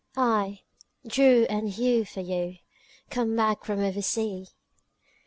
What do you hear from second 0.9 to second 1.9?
draw and